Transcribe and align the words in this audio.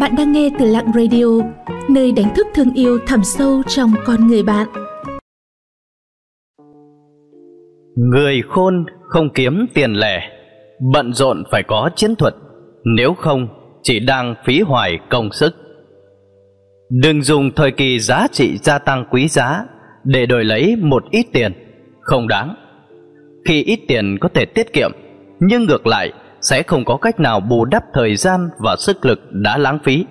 Bạn 0.00 0.14
đang 0.18 0.32
nghe 0.32 0.50
từ 0.58 0.64
Lặng 0.64 0.92
Radio, 0.94 1.24
nơi 1.88 2.12
đánh 2.12 2.34
thức 2.36 2.46
thương 2.54 2.74
yêu 2.74 2.98
thẳm 3.06 3.20
sâu 3.24 3.62
trong 3.66 3.92
con 4.06 4.26
người 4.26 4.42
bạn. 4.42 4.68
Người 7.96 8.42
khôn 8.48 8.86
không 9.08 9.30
kiếm 9.34 9.66
tiền 9.74 9.92
lẻ, 9.92 10.30
bận 10.92 11.12
rộn 11.12 11.42
phải 11.50 11.62
có 11.62 11.90
chiến 11.96 12.16
thuật, 12.16 12.34
nếu 12.84 13.14
không 13.14 13.48
chỉ 13.82 14.00
đang 14.00 14.34
phí 14.44 14.60
hoài 14.60 14.98
công 15.10 15.32
sức. 15.32 15.54
Đừng 16.90 17.22
dùng 17.22 17.50
thời 17.56 17.70
kỳ 17.70 17.98
giá 18.00 18.26
trị 18.32 18.58
gia 18.58 18.78
tăng 18.78 19.04
quý 19.10 19.28
giá 19.28 19.64
để 20.04 20.26
đổi 20.26 20.44
lấy 20.44 20.76
một 20.76 21.04
ít 21.10 21.26
tiền, 21.32 21.52
không 22.00 22.28
đáng. 22.28 22.54
Khi 23.44 23.62
ít 23.62 23.80
tiền 23.88 24.18
có 24.20 24.28
thể 24.34 24.44
tiết 24.44 24.72
kiệm, 24.72 24.90
nhưng 25.40 25.64
ngược 25.64 25.86
lại 25.86 26.12
sẽ 26.40 26.62
không 26.62 26.84
có 26.84 26.96
cách 26.96 27.20
nào 27.20 27.40
bù 27.40 27.64
đắp 27.64 27.82
thời 27.92 28.16
gian 28.16 28.48
và 28.58 28.76
sức 28.78 29.06
lực 29.06 29.20
đã 29.30 29.58
lãng 29.58 29.78
phí. 29.84 30.06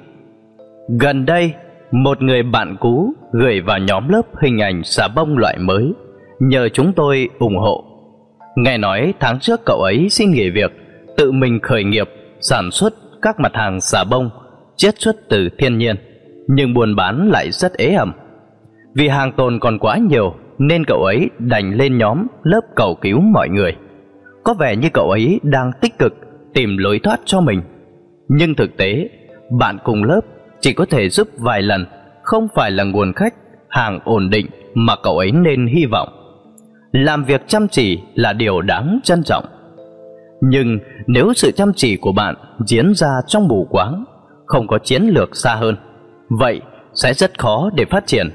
Gần 0.99 1.25
đây, 1.25 1.53
một 1.91 2.21
người 2.21 2.43
bạn 2.43 2.75
cũ 2.79 3.13
gửi 3.31 3.61
vào 3.61 3.79
nhóm 3.79 4.09
lớp 4.09 4.21
hình 4.41 4.61
ảnh 4.61 4.81
xà 4.83 5.07
bông 5.15 5.37
loại 5.37 5.57
mới, 5.57 5.93
nhờ 6.39 6.69
chúng 6.69 6.93
tôi 6.93 7.29
ủng 7.39 7.57
hộ. 7.57 7.83
Nghe 8.55 8.77
nói 8.77 9.13
tháng 9.19 9.39
trước 9.39 9.61
cậu 9.65 9.81
ấy 9.81 10.07
xin 10.09 10.31
nghỉ 10.31 10.49
việc, 10.49 10.71
tự 11.17 11.31
mình 11.31 11.59
khởi 11.63 11.83
nghiệp, 11.83 12.09
sản 12.39 12.71
xuất 12.71 12.93
các 13.21 13.39
mặt 13.39 13.51
hàng 13.53 13.81
xà 13.81 14.03
bông, 14.03 14.29
chiết 14.75 14.93
xuất 14.97 15.15
từ 15.29 15.49
thiên 15.57 15.77
nhiên, 15.77 15.95
nhưng 16.47 16.73
buôn 16.73 16.95
bán 16.95 17.29
lại 17.29 17.51
rất 17.51 17.73
ế 17.77 17.93
ẩm. 17.93 18.13
Vì 18.95 19.07
hàng 19.07 19.31
tồn 19.31 19.59
còn 19.59 19.79
quá 19.79 19.97
nhiều, 19.97 20.33
nên 20.57 20.85
cậu 20.85 21.03
ấy 21.03 21.29
đành 21.39 21.73
lên 21.73 21.97
nhóm 21.97 22.27
lớp 22.43 22.61
cầu 22.75 22.95
cứu 23.01 23.19
mọi 23.19 23.49
người. 23.49 23.75
Có 24.43 24.53
vẻ 24.53 24.75
như 24.75 24.89
cậu 24.93 25.09
ấy 25.09 25.39
đang 25.43 25.71
tích 25.81 25.99
cực 25.99 26.13
tìm 26.57 26.77
lối 26.77 26.99
thoát 26.99 27.19
cho 27.25 27.41
mình. 27.41 27.61
Nhưng 28.27 28.55
thực 28.55 28.77
tế, 28.77 29.09
bạn 29.59 29.77
cùng 29.83 30.03
lớp 30.03 30.21
chỉ 30.59 30.73
có 30.73 30.85
thể 30.85 31.09
giúp 31.09 31.27
vài 31.37 31.61
lần, 31.61 31.85
không 32.23 32.47
phải 32.55 32.71
là 32.71 32.83
nguồn 32.83 33.13
khách, 33.13 33.33
hàng 33.69 33.99
ổn 34.03 34.29
định 34.29 34.45
mà 34.73 34.95
cậu 35.03 35.17
ấy 35.17 35.31
nên 35.31 35.67
hy 35.67 35.85
vọng. 35.85 36.09
Làm 36.91 37.23
việc 37.23 37.41
chăm 37.47 37.67
chỉ 37.67 37.99
là 38.15 38.33
điều 38.33 38.61
đáng 38.61 38.99
trân 39.03 39.23
trọng. 39.23 39.45
Nhưng 40.41 40.79
nếu 41.07 41.33
sự 41.33 41.51
chăm 41.51 41.71
chỉ 41.75 41.97
của 41.97 42.11
bạn 42.11 42.35
diễn 42.65 42.93
ra 42.95 43.09
trong 43.27 43.47
mù 43.47 43.67
quáng, 43.69 44.03
không 44.45 44.67
có 44.67 44.77
chiến 44.77 45.03
lược 45.03 45.35
xa 45.35 45.55
hơn, 45.55 45.75
vậy 46.29 46.61
sẽ 46.93 47.13
rất 47.13 47.39
khó 47.39 47.69
để 47.75 47.85
phát 47.85 48.07
triển. 48.07 48.29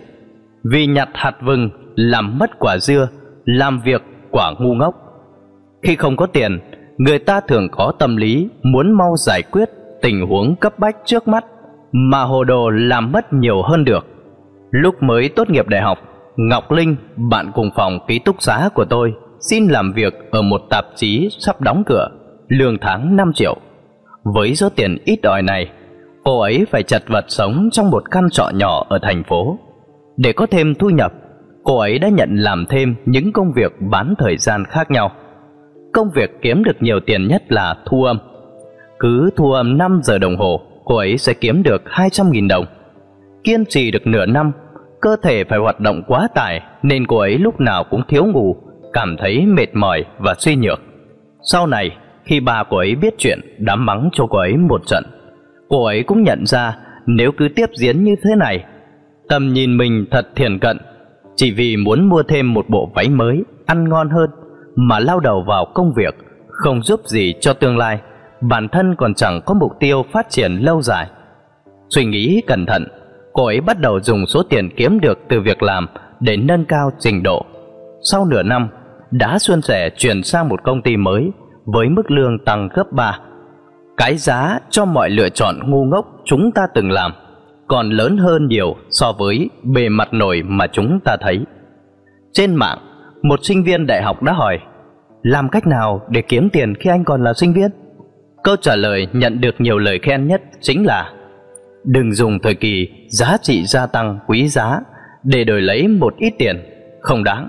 Vì 0.72 0.86
nhặt 0.86 1.08
hạt 1.14 1.34
vừng 1.40 1.70
làm 1.96 2.38
mất 2.38 2.58
quả 2.58 2.78
dưa, 2.78 3.08
làm 3.44 3.80
việc 3.84 4.02
quả 4.30 4.52
ngu 4.58 4.74
ngốc. 4.74 4.94
Khi 5.82 5.96
không 5.96 6.16
có 6.16 6.26
tiền, 6.26 6.58
người 6.96 7.18
ta 7.18 7.40
thường 7.40 7.68
có 7.68 7.92
tâm 7.98 8.16
lý 8.16 8.48
muốn 8.62 8.92
mau 8.92 9.16
giải 9.16 9.42
quyết 9.42 9.68
tình 10.02 10.26
huống 10.26 10.56
cấp 10.56 10.78
bách 10.78 10.96
trước 11.04 11.28
mắt 11.28 11.44
mà 11.92 12.22
hồ 12.22 12.44
đồ 12.44 12.70
làm 12.70 13.12
mất 13.12 13.32
nhiều 13.32 13.62
hơn 13.62 13.84
được. 13.84 14.06
Lúc 14.70 15.02
mới 15.02 15.28
tốt 15.28 15.50
nghiệp 15.50 15.68
đại 15.68 15.82
học, 15.82 15.98
Ngọc 16.36 16.70
Linh, 16.70 16.96
bạn 17.16 17.50
cùng 17.54 17.70
phòng 17.76 17.98
ký 18.08 18.18
túc 18.18 18.36
xá 18.42 18.68
của 18.74 18.84
tôi, 18.84 19.12
xin 19.40 19.68
làm 19.68 19.92
việc 19.92 20.14
ở 20.30 20.42
một 20.42 20.60
tạp 20.70 20.84
chí 20.94 21.28
sắp 21.38 21.60
đóng 21.60 21.82
cửa, 21.86 22.08
lương 22.48 22.78
tháng 22.80 23.16
5 23.16 23.32
triệu. 23.34 23.56
Với 24.24 24.54
số 24.54 24.68
tiền 24.68 24.98
ít 25.04 25.18
ỏi 25.22 25.42
này, 25.42 25.70
cô 26.24 26.40
ấy 26.40 26.66
phải 26.70 26.82
chật 26.82 27.02
vật 27.08 27.24
sống 27.28 27.68
trong 27.72 27.90
một 27.90 28.02
căn 28.10 28.30
trọ 28.30 28.50
nhỏ 28.54 28.86
ở 28.88 28.98
thành 29.02 29.22
phố. 29.24 29.58
Để 30.16 30.32
có 30.32 30.46
thêm 30.46 30.74
thu 30.74 30.90
nhập, 30.90 31.12
cô 31.64 31.78
ấy 31.78 31.98
đã 31.98 32.08
nhận 32.08 32.36
làm 32.36 32.66
thêm 32.68 32.94
những 33.06 33.32
công 33.32 33.52
việc 33.52 33.72
bán 33.90 34.14
thời 34.18 34.36
gian 34.36 34.64
khác 34.64 34.90
nhau. 34.90 35.10
Công 35.92 36.10
việc 36.10 36.30
kiếm 36.42 36.64
được 36.64 36.76
nhiều 36.80 37.00
tiền 37.00 37.28
nhất 37.28 37.42
là 37.48 37.74
thu 37.86 38.04
âm. 38.04 38.18
Cứ 38.98 39.30
thu 39.36 39.52
âm 39.52 39.78
5 39.78 40.00
giờ 40.02 40.18
đồng 40.18 40.36
hồ, 40.36 40.60
cô 40.84 40.96
ấy 40.96 41.18
sẽ 41.18 41.34
kiếm 41.34 41.62
được 41.62 41.82
200.000 41.86 42.48
đồng. 42.48 42.64
Kiên 43.44 43.64
trì 43.68 43.90
được 43.90 44.06
nửa 44.06 44.26
năm, 44.26 44.52
cơ 45.00 45.16
thể 45.22 45.44
phải 45.44 45.58
hoạt 45.58 45.80
động 45.80 46.02
quá 46.06 46.28
tải 46.34 46.60
nên 46.82 47.06
cô 47.06 47.16
ấy 47.18 47.38
lúc 47.38 47.60
nào 47.60 47.84
cũng 47.90 48.02
thiếu 48.08 48.24
ngủ, 48.24 48.56
cảm 48.92 49.16
thấy 49.18 49.46
mệt 49.46 49.74
mỏi 49.74 50.04
và 50.18 50.34
suy 50.38 50.56
nhược. 50.56 50.80
Sau 51.42 51.66
này, 51.66 51.90
khi 52.24 52.40
bà 52.40 52.64
cô 52.64 52.76
ấy 52.76 52.94
biết 52.94 53.14
chuyện, 53.18 53.40
đã 53.58 53.76
mắng 53.76 54.08
cho 54.12 54.26
cô 54.26 54.38
ấy 54.38 54.56
một 54.56 54.86
trận. 54.86 55.04
Cô 55.68 55.84
ấy 55.84 56.02
cũng 56.02 56.22
nhận 56.22 56.46
ra 56.46 56.76
nếu 57.06 57.32
cứ 57.32 57.48
tiếp 57.56 57.66
diễn 57.74 58.04
như 58.04 58.14
thế 58.22 58.30
này, 58.36 58.64
tầm 59.28 59.52
nhìn 59.52 59.76
mình 59.76 60.06
thật 60.10 60.28
thiền 60.36 60.58
cận, 60.58 60.78
chỉ 61.36 61.50
vì 61.50 61.76
muốn 61.76 62.08
mua 62.08 62.22
thêm 62.22 62.54
một 62.54 62.64
bộ 62.68 62.90
váy 62.94 63.08
mới, 63.08 63.42
ăn 63.66 63.88
ngon 63.88 64.10
hơn, 64.10 64.30
mà 64.74 64.98
lao 64.98 65.20
đầu 65.20 65.44
vào 65.46 65.64
công 65.74 65.92
việc, 65.96 66.14
không 66.48 66.82
giúp 66.82 67.00
gì 67.04 67.34
cho 67.40 67.52
tương 67.52 67.78
lai, 67.78 68.00
bản 68.40 68.68
thân 68.68 68.94
còn 68.96 69.14
chẳng 69.14 69.40
có 69.46 69.54
mục 69.54 69.72
tiêu 69.80 70.04
phát 70.12 70.30
triển 70.30 70.52
lâu 70.52 70.82
dài. 70.82 71.06
Suy 71.88 72.04
nghĩ 72.04 72.42
cẩn 72.46 72.66
thận, 72.66 72.86
cô 73.32 73.46
ấy 73.46 73.60
bắt 73.60 73.80
đầu 73.80 74.00
dùng 74.00 74.26
số 74.26 74.42
tiền 74.42 74.70
kiếm 74.76 75.00
được 75.00 75.18
từ 75.28 75.40
việc 75.40 75.62
làm 75.62 75.86
để 76.20 76.36
nâng 76.36 76.64
cao 76.64 76.90
trình 76.98 77.22
độ. 77.22 77.44
Sau 78.10 78.24
nửa 78.24 78.42
năm, 78.42 78.68
đã 79.10 79.38
xuân 79.38 79.62
sẻ 79.62 79.90
chuyển 79.96 80.22
sang 80.22 80.48
một 80.48 80.62
công 80.64 80.82
ty 80.82 80.96
mới 80.96 81.30
với 81.64 81.88
mức 81.88 82.10
lương 82.10 82.38
tăng 82.44 82.68
gấp 82.74 82.92
3. 82.92 83.18
Cái 83.96 84.16
giá 84.16 84.58
cho 84.70 84.84
mọi 84.84 85.10
lựa 85.10 85.28
chọn 85.28 85.70
ngu 85.70 85.84
ngốc 85.84 86.06
chúng 86.24 86.52
ta 86.54 86.66
từng 86.74 86.90
làm 86.90 87.12
còn 87.72 87.90
lớn 87.90 88.16
hơn 88.16 88.46
nhiều 88.46 88.76
so 88.90 89.12
với 89.12 89.50
bề 89.62 89.88
mặt 89.88 90.08
nổi 90.12 90.42
mà 90.42 90.66
chúng 90.66 91.00
ta 91.04 91.16
thấy. 91.20 91.40
Trên 92.32 92.54
mạng, 92.54 92.78
một 93.22 93.40
sinh 93.42 93.64
viên 93.64 93.86
đại 93.86 94.02
học 94.02 94.22
đã 94.22 94.32
hỏi 94.32 94.58
làm 95.22 95.48
cách 95.48 95.66
nào 95.66 96.06
để 96.08 96.22
kiếm 96.22 96.48
tiền 96.52 96.74
khi 96.74 96.90
anh 96.90 97.04
còn 97.04 97.24
là 97.24 97.32
sinh 97.34 97.52
viên? 97.52 97.70
Câu 98.44 98.56
trả 98.56 98.76
lời 98.76 99.06
nhận 99.12 99.40
được 99.40 99.54
nhiều 99.58 99.78
lời 99.78 99.98
khen 100.02 100.26
nhất 100.26 100.42
chính 100.60 100.86
là 100.86 101.12
Đừng 101.84 102.12
dùng 102.12 102.38
thời 102.42 102.54
kỳ 102.54 102.88
giá 103.08 103.36
trị 103.42 103.64
gia 103.66 103.86
tăng 103.86 104.18
quý 104.26 104.48
giá 104.48 104.80
để 105.22 105.44
đổi 105.44 105.60
lấy 105.60 105.88
một 105.88 106.16
ít 106.16 106.34
tiền, 106.38 106.56
không 107.00 107.24
đáng. 107.24 107.48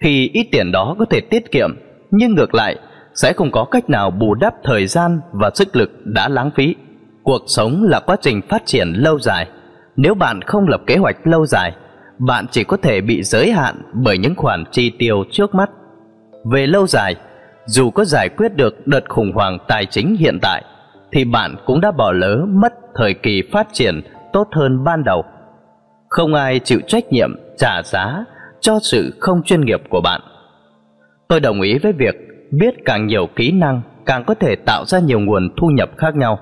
Khi 0.00 0.30
ít 0.32 0.48
tiền 0.52 0.72
đó 0.72 0.96
có 0.98 1.04
thể 1.04 1.20
tiết 1.20 1.52
kiệm, 1.52 1.70
nhưng 2.10 2.34
ngược 2.34 2.54
lại 2.54 2.76
sẽ 3.14 3.32
không 3.32 3.50
có 3.50 3.64
cách 3.64 3.90
nào 3.90 4.10
bù 4.10 4.34
đắp 4.34 4.54
thời 4.64 4.86
gian 4.86 5.20
và 5.32 5.50
sức 5.54 5.76
lực 5.76 5.90
đã 6.04 6.28
lãng 6.28 6.50
phí. 6.54 6.74
Cuộc 7.22 7.42
sống 7.46 7.82
là 7.82 8.00
quá 8.00 8.16
trình 8.20 8.40
phát 8.48 8.62
triển 8.66 8.88
lâu 8.88 9.18
dài. 9.18 9.48
Nếu 9.96 10.14
bạn 10.14 10.42
không 10.42 10.68
lập 10.68 10.80
kế 10.86 10.96
hoạch 10.96 11.26
lâu 11.26 11.46
dài, 11.46 11.72
bạn 12.20 12.46
chỉ 12.50 12.64
có 12.64 12.76
thể 12.76 13.00
bị 13.00 13.22
giới 13.22 13.52
hạn 13.52 13.74
bởi 13.92 14.18
những 14.18 14.34
khoản 14.34 14.64
chi 14.70 14.90
tiêu 14.98 15.24
trước 15.30 15.54
mắt. 15.54 15.70
Về 16.52 16.66
lâu 16.66 16.86
dài, 16.86 17.16
dù 17.66 17.90
có 17.90 18.04
giải 18.04 18.28
quyết 18.28 18.56
được 18.56 18.86
đợt 18.86 19.08
khủng 19.08 19.32
hoảng 19.32 19.58
tài 19.68 19.86
chính 19.86 20.16
hiện 20.16 20.38
tại, 20.42 20.64
thì 21.12 21.24
bạn 21.24 21.54
cũng 21.66 21.80
đã 21.80 21.90
bỏ 21.90 22.12
lỡ 22.12 22.44
mất 22.48 22.72
thời 22.94 23.14
kỳ 23.14 23.42
phát 23.52 23.68
triển 23.72 24.00
tốt 24.32 24.48
hơn 24.52 24.84
ban 24.84 25.04
đầu. 25.04 25.24
Không 26.08 26.34
ai 26.34 26.58
chịu 26.58 26.80
trách 26.86 27.12
nhiệm 27.12 27.30
trả 27.58 27.82
giá 27.82 28.24
cho 28.60 28.78
sự 28.82 29.16
không 29.20 29.42
chuyên 29.42 29.60
nghiệp 29.60 29.80
của 29.88 30.00
bạn. 30.00 30.20
Tôi 31.28 31.40
đồng 31.40 31.60
ý 31.60 31.78
với 31.78 31.92
việc 31.92 32.14
biết 32.50 32.74
càng 32.84 33.06
nhiều 33.06 33.26
kỹ 33.36 33.52
năng 33.52 33.82
càng 34.06 34.24
có 34.24 34.34
thể 34.34 34.56
tạo 34.56 34.84
ra 34.84 34.98
nhiều 34.98 35.20
nguồn 35.20 35.54
thu 35.56 35.66
nhập 35.66 35.90
khác 35.96 36.16
nhau. 36.16 36.38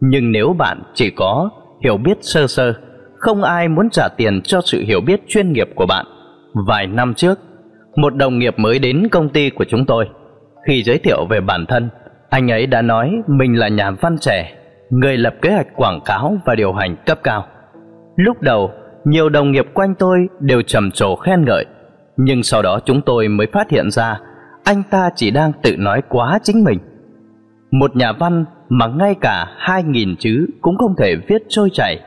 Nhưng 0.00 0.32
nếu 0.32 0.52
bạn 0.58 0.82
chỉ 0.94 1.10
có 1.10 1.50
hiểu 1.84 1.96
biết 1.96 2.18
sơ 2.20 2.46
sơ, 2.46 2.74
không 3.20 3.42
ai 3.42 3.68
muốn 3.68 3.90
trả 3.90 4.08
tiền 4.08 4.40
cho 4.42 4.60
sự 4.60 4.82
hiểu 4.86 5.00
biết 5.00 5.20
chuyên 5.28 5.52
nghiệp 5.52 5.68
của 5.74 5.86
bạn. 5.86 6.06
Vài 6.68 6.86
năm 6.86 7.14
trước, 7.14 7.38
một 7.96 8.16
đồng 8.16 8.38
nghiệp 8.38 8.58
mới 8.58 8.78
đến 8.78 9.08
công 9.10 9.28
ty 9.28 9.50
của 9.50 9.64
chúng 9.68 9.86
tôi. 9.86 10.08
Khi 10.68 10.82
giới 10.82 10.98
thiệu 10.98 11.26
về 11.30 11.40
bản 11.40 11.66
thân, 11.66 11.88
anh 12.30 12.50
ấy 12.50 12.66
đã 12.66 12.82
nói 12.82 13.12
mình 13.26 13.58
là 13.58 13.68
nhà 13.68 13.90
văn 13.90 14.16
trẻ, 14.20 14.52
người 14.90 15.16
lập 15.16 15.34
kế 15.42 15.50
hoạch 15.50 15.76
quảng 15.76 16.00
cáo 16.04 16.36
và 16.44 16.54
điều 16.54 16.72
hành 16.72 16.96
cấp 17.06 17.18
cao. 17.22 17.46
Lúc 18.16 18.42
đầu, 18.42 18.70
nhiều 19.04 19.28
đồng 19.28 19.52
nghiệp 19.52 19.66
quanh 19.74 19.94
tôi 19.94 20.18
đều 20.40 20.62
trầm 20.62 20.90
trồ 20.90 21.16
khen 21.16 21.44
ngợi, 21.44 21.66
nhưng 22.16 22.42
sau 22.42 22.62
đó 22.62 22.80
chúng 22.84 23.02
tôi 23.02 23.28
mới 23.28 23.46
phát 23.52 23.70
hiện 23.70 23.90
ra 23.90 24.20
anh 24.64 24.82
ta 24.90 25.10
chỉ 25.14 25.30
đang 25.30 25.52
tự 25.62 25.76
nói 25.76 26.02
quá 26.08 26.38
chính 26.42 26.64
mình. 26.64 26.78
Một 27.70 27.96
nhà 27.96 28.12
văn 28.12 28.44
mà 28.68 28.86
ngay 28.86 29.14
cả 29.20 29.46
hai 29.58 29.82
nghìn 29.82 30.16
chữ 30.18 30.46
cũng 30.60 30.76
không 30.78 30.94
thể 30.98 31.16
viết 31.28 31.42
trôi 31.48 31.68
chảy. 31.72 32.00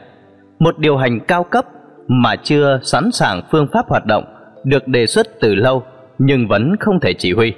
Một 0.63 0.80
điều 0.80 0.98
hành 0.98 1.19
cao 1.19 1.44
cấp 1.44 1.65
mà 2.07 2.36
chưa 2.36 2.80
sẵn 2.83 3.12
sàng 3.12 3.42
phương 3.51 3.68
pháp 3.74 3.89
hoạt 3.89 4.06
động 4.06 4.24
được 4.63 4.88
đề 4.88 5.06
xuất 5.06 5.27
từ 5.39 5.56
lâu 5.56 5.83
nhưng 6.18 6.48
vẫn 6.48 6.75
không 6.80 7.00
thể 7.00 7.13
chỉ 7.13 7.33
huy. 7.33 7.54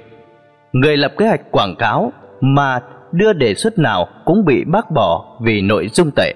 Người 0.72 0.96
lập 0.96 1.12
kế 1.18 1.26
hoạch 1.26 1.50
quảng 1.50 1.74
cáo 1.78 2.12
mà 2.40 2.80
đưa 3.12 3.32
đề 3.32 3.54
xuất 3.54 3.78
nào 3.78 4.08
cũng 4.24 4.44
bị 4.44 4.64
bác 4.64 4.90
bỏ 4.90 5.38
vì 5.42 5.60
nội 5.60 5.88
dung 5.88 6.10
tệ. 6.16 6.34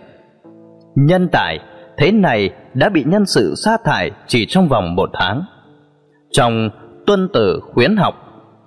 Nhân 0.95 1.29
tài 1.33 1.59
thế 1.99 2.13
này 2.13 2.51
đã 2.75 2.89
bị 2.89 3.05
nhân 3.05 3.27
sự 3.27 3.55
sa 3.57 3.77
thải 3.85 4.11
chỉ 4.27 4.47
trong 4.47 4.69
vòng 4.69 4.95
một 4.95 5.11
tháng. 5.13 5.43
Trong 6.31 6.71
tuân 7.07 7.29
tử 7.33 7.61
khuyến 7.73 7.97
học 7.97 8.15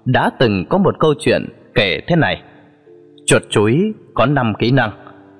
đã 0.06 0.30
từng 0.40 0.66
có 0.70 0.78
một 0.78 1.00
câu 1.00 1.14
chuyện 1.20 1.46
kể 1.76 2.00
thế 2.08 2.16
này. 2.16 2.42
Chuột 3.26 3.42
chuối 3.50 3.94
có 4.14 4.26
5 4.26 4.54
kỹ 4.60 4.72
năng, 4.72 4.92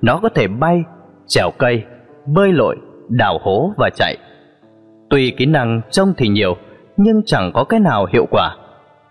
nó 0.02 0.18
có 0.22 0.28
thể 0.28 0.48
bay, 0.48 0.82
trèo 1.26 1.50
cây, 1.58 1.82
bơi 2.26 2.52
lội, 2.52 2.76
đào 3.08 3.38
hố 3.42 3.72
và 3.76 3.90
chạy. 3.96 4.16
Tuy 5.10 5.30
kỹ 5.30 5.46
năng 5.46 5.80
trông 5.90 6.14
thì 6.16 6.28
nhiều, 6.28 6.56
nhưng 6.96 7.22
chẳng 7.26 7.50
có 7.54 7.64
cái 7.64 7.80
nào 7.80 8.06
hiệu 8.12 8.26
quả. 8.30 8.56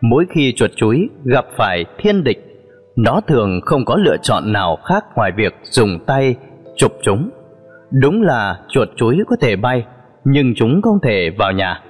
Mỗi 0.01 0.25
khi 0.30 0.54
chuột 0.54 0.71
chuối 0.75 1.10
gặp 1.24 1.45
phải 1.57 1.86
thiên 1.98 2.24
địch, 2.24 2.54
nó 2.95 3.21
thường 3.27 3.62
không 3.65 3.86
có 3.86 3.95
lựa 3.95 4.18
chọn 4.21 4.51
nào 4.51 4.77
khác 4.86 5.06
ngoài 5.15 5.31
việc 5.38 5.54
dùng 5.63 6.00
tay 6.06 6.36
chụp 6.75 6.92
chúng. 7.01 7.30
Đúng 8.01 8.21
là 8.21 8.60
chuột 8.69 8.89
chuối 8.95 9.18
có 9.27 9.36
thể 9.42 9.56
bay, 9.56 9.86
nhưng 10.24 10.54
chúng 10.56 10.81
không 10.81 11.00
thể 11.04 11.30
vào 11.38 11.51
nhà. 11.51 11.81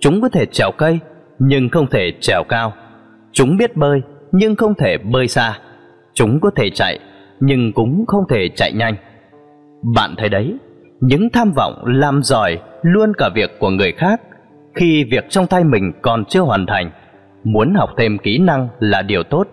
Chúng 0.00 0.20
có 0.20 0.28
thể 0.28 0.46
trèo 0.46 0.70
cây, 0.78 0.98
nhưng 1.38 1.68
không 1.68 1.86
thể 1.86 2.12
trèo 2.20 2.42
cao. 2.48 2.72
Chúng 3.32 3.56
biết 3.56 3.76
bơi, 3.76 4.00
nhưng 4.32 4.56
không 4.56 4.74
thể 4.74 4.98
bơi 4.98 5.28
xa. 5.28 5.58
Chúng 6.14 6.40
có 6.40 6.50
thể 6.56 6.70
chạy, 6.70 6.98
nhưng 7.40 7.72
cũng 7.72 8.04
không 8.06 8.24
thể 8.28 8.48
chạy 8.56 8.72
nhanh. 8.72 8.94
Bạn 9.94 10.14
thấy 10.18 10.28
đấy, 10.28 10.54
những 11.00 11.28
tham 11.32 11.52
vọng 11.56 11.82
làm 11.86 12.22
giỏi 12.22 12.58
luôn 12.82 13.12
cả 13.18 13.28
việc 13.34 13.58
của 13.58 13.70
người 13.70 13.92
khác 13.92 14.20
khi 14.74 15.04
việc 15.04 15.24
trong 15.30 15.46
tay 15.46 15.64
mình 15.64 15.92
còn 16.02 16.24
chưa 16.24 16.40
hoàn 16.40 16.66
thành. 16.66 16.90
Muốn 17.44 17.74
học 17.74 17.90
thêm 17.98 18.18
kỹ 18.18 18.38
năng 18.38 18.68
là 18.80 19.02
điều 19.02 19.22
tốt, 19.22 19.48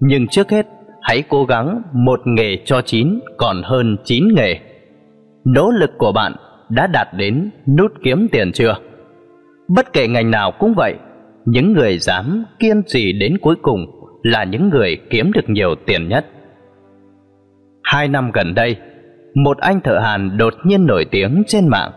nhưng 0.00 0.26
trước 0.28 0.50
hết 0.50 0.66
hãy 1.02 1.22
cố 1.28 1.44
gắng 1.44 1.82
một 1.92 2.20
nghề 2.24 2.56
cho 2.64 2.82
chín 2.82 3.20
còn 3.36 3.62
hơn 3.64 3.96
chín 4.04 4.28
nghề. 4.34 4.58
Nỗ 5.44 5.70
lực 5.70 5.90
của 5.98 6.12
bạn 6.12 6.32
đã 6.68 6.86
đạt 6.86 7.08
đến 7.16 7.50
nút 7.76 7.92
kiếm 8.02 8.28
tiền 8.32 8.52
chưa? 8.52 8.74
Bất 9.68 9.92
kể 9.92 10.08
ngành 10.08 10.30
nào 10.30 10.52
cũng 10.58 10.74
vậy, 10.76 10.94
những 11.46 11.72
người 11.72 11.98
dám 11.98 12.44
kiên 12.58 12.82
trì 12.86 13.12
đến 13.12 13.38
cuối 13.38 13.56
cùng 13.62 13.86
là 14.22 14.44
những 14.44 14.68
người 14.68 14.98
kiếm 15.10 15.32
được 15.32 15.48
nhiều 15.48 15.74
tiền 15.86 16.08
nhất. 16.08 16.26
Hai 17.82 18.08
năm 18.08 18.30
gần 18.34 18.54
đây, 18.54 18.76
một 19.34 19.58
anh 19.58 19.80
thợ 19.80 19.98
hàn 19.98 20.36
đột 20.36 20.54
nhiên 20.64 20.86
nổi 20.86 21.04
tiếng 21.10 21.42
trên 21.46 21.68
mạng. 21.68 21.90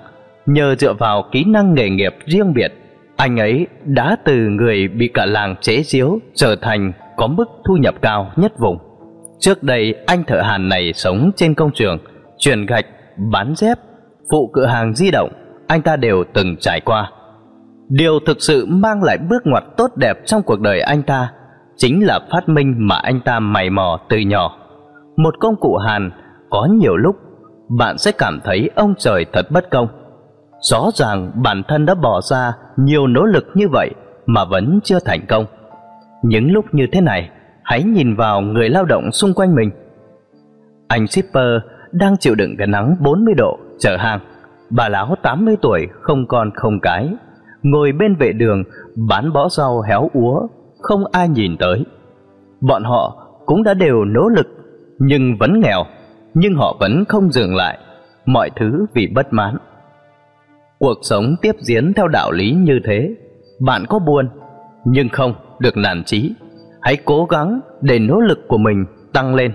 Nhờ 0.45 0.75
dựa 0.75 0.93
vào 0.93 1.23
kỹ 1.31 1.43
năng 1.43 1.73
nghề 1.73 1.89
nghiệp 1.89 2.15
riêng 2.25 2.53
biệt, 2.53 2.73
anh 3.15 3.39
ấy 3.39 3.67
đã 3.83 4.15
từ 4.25 4.35
người 4.35 4.87
bị 4.87 5.07
cả 5.13 5.25
làng 5.25 5.55
chế 5.61 5.83
giễu 5.83 6.19
trở 6.33 6.55
thành 6.61 6.93
có 7.17 7.27
mức 7.27 7.45
thu 7.67 7.73
nhập 7.77 7.95
cao 8.01 8.31
nhất 8.35 8.59
vùng. 8.59 8.77
Trước 9.39 9.63
đây, 9.63 9.95
anh 10.05 10.23
thợ 10.23 10.41
hàn 10.41 10.69
này 10.69 10.93
sống 10.93 11.31
trên 11.35 11.53
công 11.53 11.71
trường, 11.73 11.97
chuyển 12.37 12.65
gạch, 12.65 12.85
bán 13.31 13.53
dép, 13.55 13.77
phụ 14.31 14.49
cửa 14.53 14.65
hàng 14.65 14.95
di 14.95 15.11
động, 15.11 15.29
anh 15.67 15.81
ta 15.81 15.95
đều 15.95 16.23
từng 16.33 16.55
trải 16.59 16.81
qua. 16.81 17.11
Điều 17.89 18.19
thực 18.25 18.37
sự 18.39 18.65
mang 18.65 19.03
lại 19.03 19.17
bước 19.29 19.41
ngoặt 19.45 19.63
tốt 19.77 19.87
đẹp 19.95 20.17
trong 20.25 20.41
cuộc 20.43 20.59
đời 20.59 20.81
anh 20.81 21.03
ta 21.03 21.31
chính 21.77 22.05
là 22.05 22.19
phát 22.31 22.49
minh 22.49 22.75
mà 22.77 22.95
anh 22.95 23.19
ta 23.25 23.39
mày 23.39 23.69
mò 23.69 23.99
từ 24.09 24.17
nhỏ. 24.17 24.57
Một 25.17 25.35
công 25.39 25.55
cụ 25.55 25.77
hàn 25.77 26.09
có 26.55 26.65
nhiều 26.65 26.97
lúc 26.97 27.15
bạn 27.69 27.97
sẽ 27.97 28.11
cảm 28.17 28.39
thấy 28.43 28.69
ông 28.75 28.93
trời 28.97 29.25
thật 29.33 29.51
bất 29.51 29.69
công. 29.69 29.87
Rõ 30.61 30.89
ràng 30.93 31.31
bản 31.43 31.63
thân 31.67 31.85
đã 31.85 31.95
bỏ 31.95 32.21
ra 32.21 32.53
nhiều 32.77 33.07
nỗ 33.07 33.25
lực 33.25 33.45
như 33.53 33.67
vậy 33.71 33.91
mà 34.25 34.45
vẫn 34.45 34.79
chưa 34.83 34.99
thành 35.05 35.25
công. 35.29 35.45
Những 36.23 36.51
lúc 36.51 36.65
như 36.71 36.87
thế 36.91 37.01
này, 37.01 37.29
hãy 37.63 37.83
nhìn 37.83 38.15
vào 38.15 38.41
người 38.41 38.69
lao 38.69 38.85
động 38.85 39.11
xung 39.11 39.33
quanh 39.33 39.55
mình. 39.55 39.71
Anh 40.87 41.07
shipper 41.07 41.61
đang 41.91 42.17
chịu 42.17 42.35
đựng 42.35 42.55
cái 42.57 42.67
nắng 42.67 42.95
40 42.99 43.33
độ 43.33 43.57
chở 43.79 43.97
hàng. 43.97 44.19
Bà 44.69 44.89
lão 44.89 45.15
80 45.21 45.55
tuổi 45.61 45.87
không 46.01 46.27
con 46.27 46.51
không 46.55 46.79
cái, 46.79 47.09
ngồi 47.63 47.91
bên 47.91 48.15
vệ 48.15 48.31
đường 48.31 48.63
bán 49.09 49.33
bó 49.33 49.49
rau 49.49 49.81
héo 49.81 50.09
úa, 50.13 50.47
không 50.79 51.03
ai 51.11 51.29
nhìn 51.29 51.57
tới. 51.57 51.85
Bọn 52.61 52.83
họ 52.83 53.27
cũng 53.45 53.63
đã 53.63 53.73
đều 53.73 54.05
nỗ 54.05 54.27
lực 54.27 54.47
nhưng 54.99 55.37
vẫn 55.39 55.59
nghèo, 55.59 55.83
nhưng 56.35 56.55
họ 56.55 56.77
vẫn 56.79 57.05
không 57.05 57.31
dừng 57.31 57.55
lại, 57.55 57.77
mọi 58.25 58.49
thứ 58.55 58.85
vì 58.93 59.07
bất 59.07 59.33
mãn. 59.33 59.57
Cuộc 60.79 60.97
sống 61.01 61.35
tiếp 61.41 61.55
diễn 61.59 61.93
theo 61.93 62.07
đạo 62.07 62.31
lý 62.31 62.51
như 62.51 62.79
thế, 62.85 63.15
bạn 63.59 63.85
có 63.89 63.99
buồn, 63.99 64.29
nhưng 64.85 65.09
không 65.09 65.33
được 65.59 65.77
nản 65.77 66.03
chí. 66.03 66.33
Hãy 66.81 66.97
cố 67.05 67.25
gắng 67.25 67.59
để 67.81 67.99
nỗ 67.99 68.19
lực 68.19 68.47
của 68.47 68.57
mình 68.57 68.85
tăng 69.13 69.35
lên. 69.35 69.53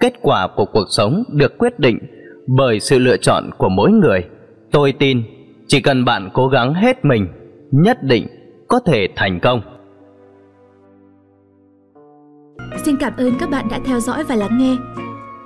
Kết 0.00 0.12
quả 0.22 0.48
của 0.56 0.64
cuộc 0.64 0.86
sống 0.90 1.22
được 1.32 1.58
quyết 1.58 1.78
định 1.78 1.98
bởi 2.46 2.80
sự 2.80 2.98
lựa 2.98 3.16
chọn 3.16 3.50
của 3.58 3.68
mỗi 3.68 3.90
người. 3.90 4.28
Tôi 4.72 4.92
tin, 4.92 5.22
chỉ 5.66 5.80
cần 5.80 6.04
bạn 6.04 6.28
cố 6.32 6.48
gắng 6.48 6.74
hết 6.74 7.04
mình, 7.04 7.26
nhất 7.70 7.98
định 8.02 8.26
có 8.68 8.80
thể 8.86 9.08
thành 9.16 9.40
công. 9.40 9.60
Xin 12.84 12.96
cảm 12.96 13.12
ơn 13.16 13.32
các 13.40 13.50
bạn 13.50 13.66
đã 13.70 13.78
theo 13.84 14.00
dõi 14.00 14.24
và 14.28 14.34
lắng 14.34 14.58
nghe. 14.58 14.76